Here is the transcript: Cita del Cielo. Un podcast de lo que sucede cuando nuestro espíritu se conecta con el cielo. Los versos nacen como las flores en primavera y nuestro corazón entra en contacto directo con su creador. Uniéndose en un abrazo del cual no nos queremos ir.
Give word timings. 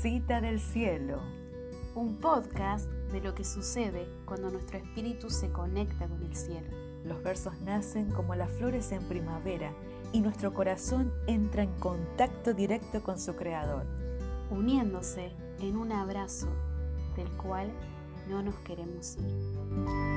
Cita 0.00 0.40
del 0.40 0.60
Cielo. 0.60 1.18
Un 1.96 2.18
podcast 2.18 2.88
de 3.10 3.20
lo 3.20 3.34
que 3.34 3.42
sucede 3.42 4.06
cuando 4.26 4.48
nuestro 4.48 4.78
espíritu 4.78 5.28
se 5.28 5.50
conecta 5.50 6.06
con 6.06 6.22
el 6.22 6.36
cielo. 6.36 6.68
Los 7.04 7.20
versos 7.24 7.60
nacen 7.62 8.08
como 8.12 8.36
las 8.36 8.52
flores 8.52 8.92
en 8.92 9.02
primavera 9.08 9.72
y 10.12 10.20
nuestro 10.20 10.54
corazón 10.54 11.12
entra 11.26 11.64
en 11.64 11.72
contacto 11.80 12.54
directo 12.54 13.02
con 13.02 13.18
su 13.18 13.34
creador. 13.34 13.86
Uniéndose 14.52 15.32
en 15.58 15.76
un 15.76 15.90
abrazo 15.90 16.46
del 17.16 17.28
cual 17.32 17.72
no 18.28 18.40
nos 18.40 18.54
queremos 18.60 19.16
ir. 19.16 20.07